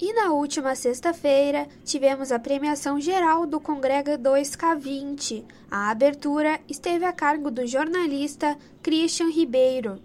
[0.00, 5.42] E na última sexta-feira, tivemos a premiação geral do Congrega 2K20.
[5.68, 9.98] A abertura esteve a cargo do jornalista Christian Ribeiro.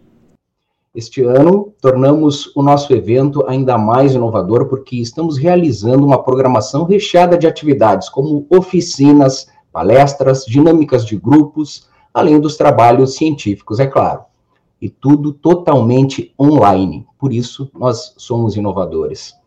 [0.95, 7.37] Este ano, tornamos o nosso evento ainda mais inovador porque estamos realizando uma programação recheada
[7.37, 14.23] de atividades como oficinas, palestras, dinâmicas de grupos, além dos trabalhos científicos, é claro.
[14.81, 17.05] E tudo totalmente online.
[17.19, 19.42] Por isso, nós somos inovadores.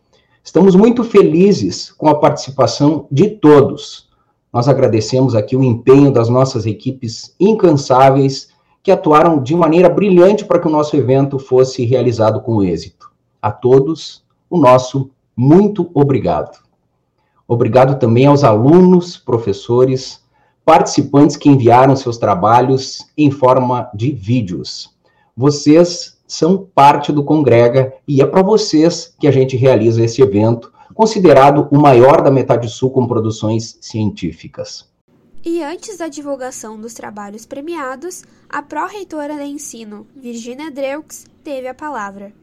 [0.47, 4.07] Estamos muito felizes com a participação de todos.
[4.51, 8.47] Nós agradecemos aqui o empenho das nossas equipes incansáveis
[8.81, 13.11] que atuaram de maneira brilhante para que o nosso evento fosse realizado com êxito.
[13.41, 16.57] A todos, o nosso muito obrigado.
[17.45, 20.23] Obrigado também aos alunos, professores,
[20.63, 24.95] participantes que enviaram seus trabalhos em forma de vídeos.
[25.35, 30.71] Vocês são parte do Congrega e é para vocês que a gente realiza esse evento,
[30.93, 34.91] considerado o maior da Metade Sul com produções científicas.
[35.45, 41.73] E antes da divulgação dos trabalhos premiados, a pró-reitora de ensino, Virginia Dreux, teve a
[41.73, 42.33] palavra.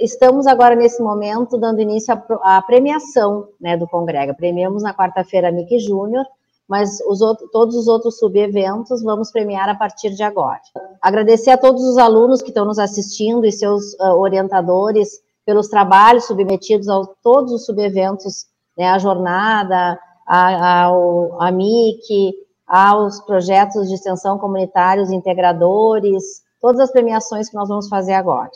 [0.00, 4.34] Estamos agora, nesse momento, dando início à premiação né, do Congrega.
[4.34, 6.24] Premiamos na quarta-feira a Mickey Júnior,
[6.68, 10.60] mas os outros, todos os outros subeventos vamos premiar a partir de agora.
[11.00, 16.26] Agradecer a todos os alunos que estão nos assistindo e seus uh, orientadores pelos trabalhos
[16.26, 18.44] submetidos a todos os subeventos,
[18.76, 22.34] né, a jornada, a, ao, a MIC,
[22.66, 26.22] aos projetos de extensão comunitários integradores,
[26.60, 28.50] todas as premiações que nós vamos fazer agora.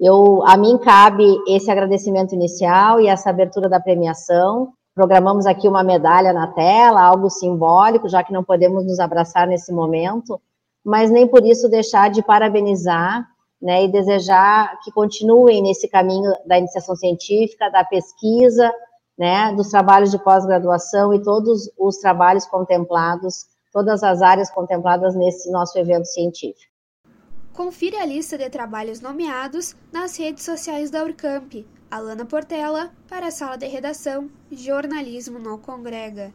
[0.00, 5.82] Eu, a mim cabe esse agradecimento inicial e essa abertura da premiação, Programamos aqui uma
[5.82, 10.40] medalha na tela, algo simbólico, já que não podemos nos abraçar nesse momento,
[10.84, 13.26] mas nem por isso deixar de parabenizar
[13.60, 18.72] né, e desejar que continuem nesse caminho da iniciação científica, da pesquisa,
[19.18, 25.50] né, dos trabalhos de pós-graduação e todos os trabalhos contemplados, todas as áreas contempladas nesse
[25.50, 26.72] nosso evento científico.
[27.52, 31.64] Confira a lista de trabalhos nomeados nas redes sociais da Urcamp.
[31.94, 36.34] Alana Portela, para a Sala de Redação, Jornalismo no Congrega.